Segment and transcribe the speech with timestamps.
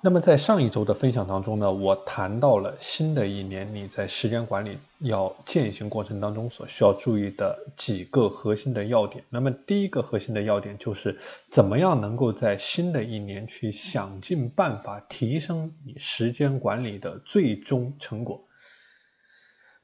[0.00, 9.24] 那么在上一周的分享当中呢，我谈到了新的一年你在时间管理要践行过程当中所需要注意的几个核心的要点。
[9.28, 11.18] 那么第一个核心的要点就是
[11.50, 18.40] 怎么样能够在新的一年去想尽办法提升你时间管理的最终成果。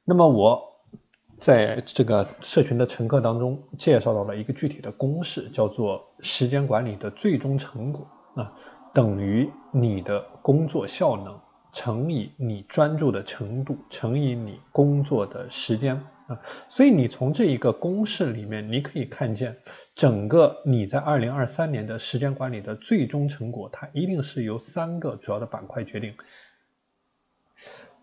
[0.05, 0.63] 那么我
[1.39, 8.53] 在这个社群的乘客当中介绍到了一个具体的公式，叫做时间管理的最终成果啊。
[8.93, 11.41] 等于你的工作效能
[11.73, 15.97] 乘以你专注的程度乘以你工作的时间
[16.29, 19.59] 啊，所以你从这一个公式里面，你可以看见
[19.97, 26.15] 整个你在二零二三年的时间管理的最终成果，它一定是由三个主要的板块决定。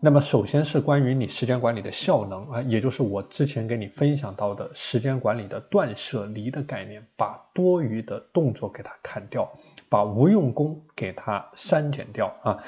[0.04, 9.48] 那么，首先是关于你时间管理的效能啊，也就是我之前给你分享到的时间管理的断舍离的概念，把多余的动作给它砍掉。
[9.88, 12.58] 把无用功给它删减掉啊，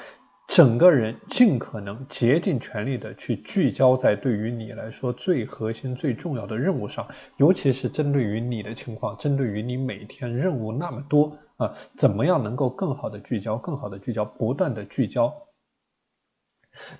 [0.47, 15.33] 整个人尽可能竭尽全力的去聚焦在对于你来说最核心、最重要的任务上，尤其是针对于你的情况，针对于你每天任务那么多啊，怎么样能够更好的聚焦、更好的聚焦、不断的聚焦？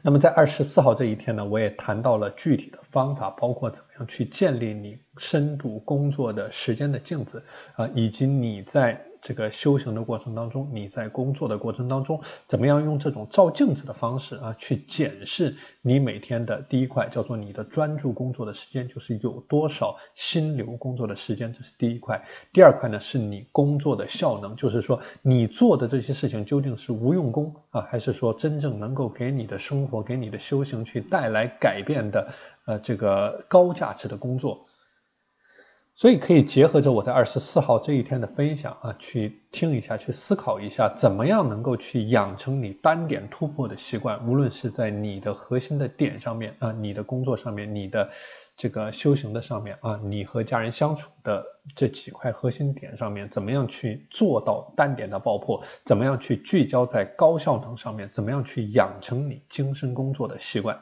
[0.02, 7.44] 那么在二十四号这一天呢，我也谈到了具体的方法，包括怎么样去建立你深度工作的时间的镜子
[7.76, 9.06] 啊，以及你在。
[9.26, 22.24] 这个修行的过程当中，你在工作的过程当中，怎么样用这种照镜子的方式啊，去检视你每天的第一块叫做你的专注工作的时间，就是有多少心流工作的时间，这是第一块。
[22.54, 32.28] 第二块呢，是你工作的效能，就是说你做的这些事情究竟是无用功啊，还是说真正能够给你的生活、给你的修行去带来改变的
[32.66, 34.68] 呃这个高价值的工作。
[35.98, 44.20] 所以可以结合着我在二十四号这一天的分享啊，去听一下，去思考一下，怎么样能够去养成你单点突破的习惯。
[44.28, 48.10] 无论是在你的核心的点上面啊，你的工作上面，你的
[48.58, 51.42] 这个修行的上面啊，你和家人相处的
[51.74, 55.64] 这几块核心点上面，怎么样去做到单点的爆破？
[55.86, 58.10] 怎么样去聚焦在高效能上面？
[58.12, 60.78] 怎么样去养成你精神工作的习惯？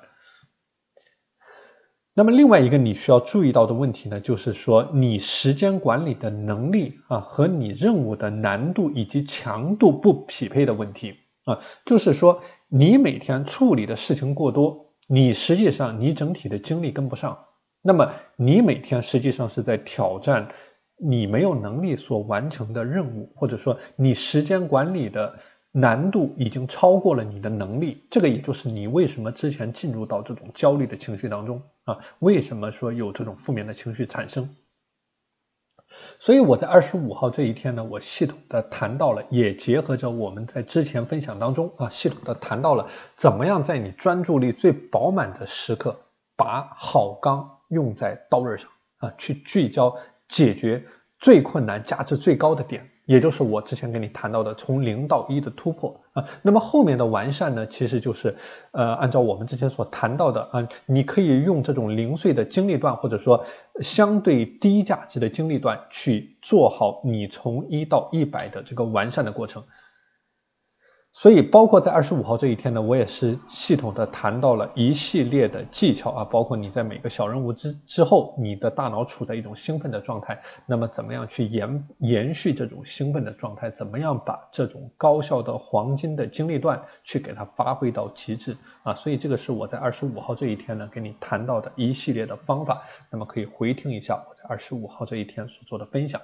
[2.15, 11.15] 那么另外一个你需要注意到的问题呢，就是说你时间管理的能力啊和你任务的难度以及强度不匹配的问题
[11.45, 17.35] 啊，就是说你每天处理的事情过多，你实际上你整体的精力跟不上，
[17.81, 20.47] 那么你每天实际上是在挑战
[20.97, 25.39] 你没有能力所完成的任务，或者说你时间管理的。
[25.75, 31.97] 难度已经超过了你的能力，这个也就是你为什么之前进入到这种焦虑的情绪当中啊？
[32.19, 34.47] 为什么说有这种负面的情绪产生？
[36.19, 45.99] 所以我在二十五号这一天呢，我系统的谈到了，也结合着我们在之前分享当中啊，系统的谈到了怎么样在你专注力最饱满的时刻，
[46.35, 49.95] 把好钢用在刀刃上啊，去聚焦
[50.27, 50.85] 解决
[51.17, 52.87] 最困难、价值最高的点。
[53.05, 58.35] 也就是我之前跟你谈到的从零到一的突破啊，那么后面的完善呢，其实就是，
[58.71, 63.45] 呃，按照我们之前所谈到的啊，你可以用这种零碎的精力段，或者说
[63.81, 69.63] 相对低价值的精力段去做好你从一到一百的这个完善的过程。
[71.15, 83.69] 所以，包括在二十五号这一天呢，我也是系统的谈到了一系列的技巧啊，包括你在每个小任务之之后，你的大脑处在一种兴奋的状态，那么怎么样去延延续这种兴奋的状态？
[83.69, 88.95] 怎么样把这种高效的黄金的精力段去给它发挥到极致啊？
[88.95, 92.81] 所以这个是我在二十五号这一天呢，给你谈到的一系列的方法，
[93.11, 96.19] 那么可以回听一下我在二十五号这一天所做的分享。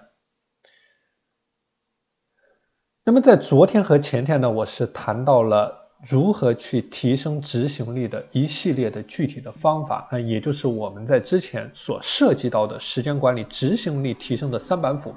[3.09, 5.75] 那么在昨天和前天呢，我是谈到了
[6.07, 15.11] 如何去提升执行力的一系列的具体的方法啊，也就是我们在之前所涉及到的时间管理执行力提升的三板斧。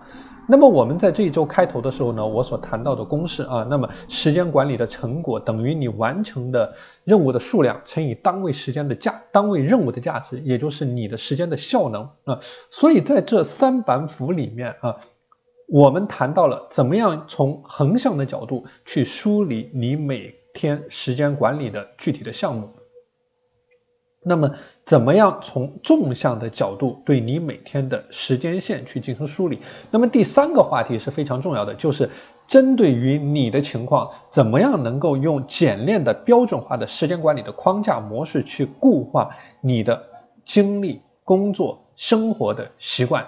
[0.48, 6.74] 那么我们在这一周开头的时候呢，我所谈到的公式啊，那么时间管理的成果等于你完成的
[7.04, 12.40] 任务的数量乘以单位时间的价，单位任务的价值，也就是你的时间的效能啊。
[12.70, 14.96] 所以在这三板斧里面啊。
[15.72, 22.68] 我们谈到了怎么样从横向的角度去梳理你每天时间管理的具体的项目，
[24.22, 24.54] 那么
[24.84, 29.60] 怎么样从纵向的角度对你每天的时间线去进行梳理？
[29.90, 32.10] 那么第三个话题是非常重要的，就是
[32.46, 39.30] 针对于你的情况，怎么样能够用简练的标准化的时间管理的框架模式去固化
[39.62, 40.04] 你的
[40.44, 43.26] 精力、工作、生活的习惯？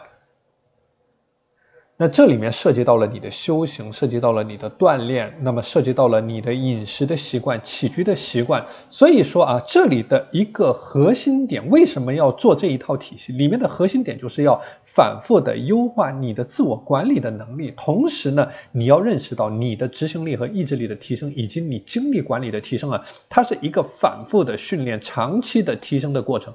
[1.96, 8.67] 那这里面涉及到了你的修行，涉及到了你的锻炼，那么涉及到了你的饮食的习惯、起居的习惯。
[8.91, 13.32] 所以说啊，这里的一个核心点，为什么要做这一套体系？
[13.35, 26.52] 里面的核心点就是要反复的优化你的自我管理的能力，同时呢，你要认识到你的执行力和意志力的提升，以及你精力管理的提升啊，它是一个反复的训练、长期的提升的过程。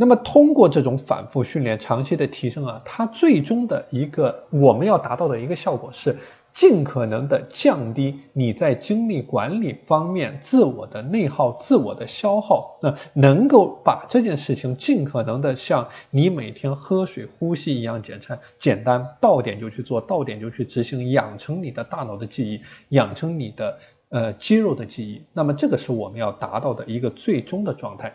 [0.00, 6.16] 那么，通过这种反复训练、长期的提升啊，它最终的一个我们要达到的一个效果是，
[6.54, 12.78] 尽可能的降低你在精力管理方面自我的内耗、自我的消耗。
[12.80, 25.22] 那能够把这件事情尽可能的像你每天喝水、呼吸一样简单，简单到点就去做到点就去执行，养成你的大脑的记忆，养成你的呃肌肉的记忆。
[25.34, 28.10] 那么，这个是我们要达到的一个最终的状态。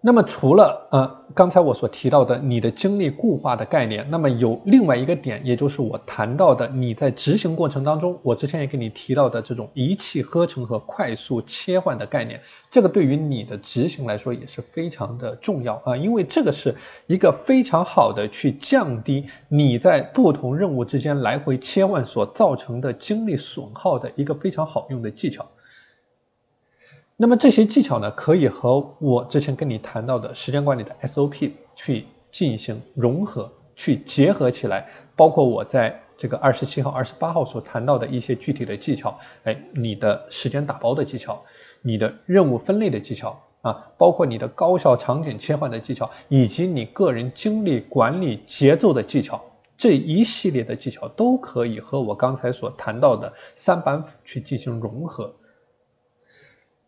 [0.00, 12.40] 那么除了呃刚才我所提到的你的精力固化的概念，那么有另外一个点，也就是我谈到的你在执行过程当中，我之前也给你提到的这种一气呵成和快速切换的概念，
[12.70, 16.76] 这个对于你的执行来说也是非常的重要啊，因为这个是
[17.08, 25.44] 一个非常好的去降低你在不同任务之间来回切换所造成的精力损耗的一个非常好用的技巧。
[27.20, 34.88] 那么这些技巧呢，可以和我之前跟你谈到的时间管理的 SOP 去进行融合，去结合起来。
[35.16, 41.42] 包括我在这个二十七号、二十八号所谈到的一些具体的技巧，哎，你的时间打包的技巧，
[41.82, 49.44] 你的任务分类的技巧啊，包括你的高效场景切换的技巧，以及你个人精力管理节奏的技巧，
[49.76, 55.34] 这一系列的技巧都可以和我刚才所谈到的三板斧去进行融合。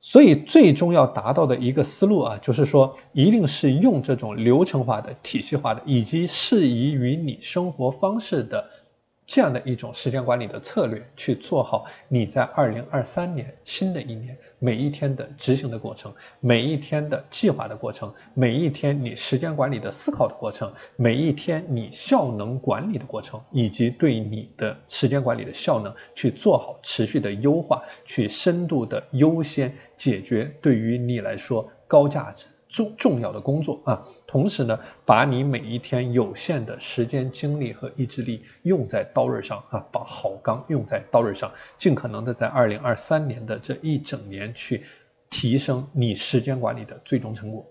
[0.01, 8.65] 所以，最终要达到的一个思路啊，就是说，一定是用这种流程化的、体系化的，以及适宜于你生活方式的。
[9.33, 32.47] 这样的一种时间管理的策略，去做好你在二零二三年新的一年每一天的执行的过程，每一天的计划的过程，每一天你时间管理的思考的过程，每一天你效能管理的过程，以及对你的时间管理的效能去做好持续的优化，去深度的优先解决对于你来说高价值。
[32.73, 44.85] 重重要的工作啊，同时呢，把你每一天有限的时间、精力和意志力用在刀刃上啊，把好钢用在刀刃上，尽可能的在二零二三年的这一整年去
[45.31, 47.67] 提升你时间管理的最终成果。